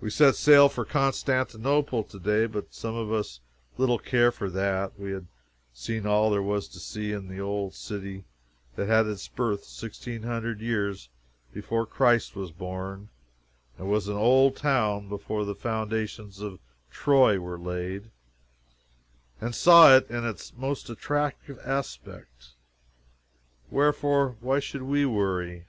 We 0.00 0.10
set 0.10 0.36
sail 0.36 0.68
for 0.68 0.84
Constantinople 0.84 2.04
to 2.04 2.20
day, 2.20 2.46
but 2.46 2.72
some 2.72 2.94
of 2.94 3.10
us 3.10 3.40
little 3.76 3.98
care 3.98 4.30
for 4.30 4.48
that. 4.50 4.96
We 4.96 5.10
have 5.10 5.26
seen 5.72 6.06
all 6.06 6.30
there 6.30 6.40
was 6.40 6.68
to 6.68 6.78
see 6.78 7.10
in 7.10 7.26
the 7.26 7.40
old 7.40 7.74
city 7.74 8.26
that 8.76 8.86
had 8.86 9.08
its 9.08 9.26
birth 9.26 9.64
sixteen 9.64 10.22
hundred 10.22 10.60
years 10.60 11.08
before 11.52 11.84
Christ 11.84 12.36
was 12.36 12.52
born, 12.52 13.08
and 13.76 13.90
was 13.90 14.06
an 14.06 14.14
old 14.16 14.54
town 14.54 15.08
before 15.08 15.44
the 15.44 15.56
foundations 15.56 16.40
of 16.40 16.60
Troy 16.88 17.36
were 17.40 17.58
laid 17.58 18.12
and 19.40 19.52
saw 19.52 19.96
it 19.96 20.08
in 20.08 20.24
its 20.24 20.54
most 20.56 20.88
attractive 20.88 21.58
aspect. 21.64 22.50
Wherefore, 23.68 24.36
why 24.38 24.60
should 24.60 24.82
we 24.82 25.04
worry? 25.04 25.66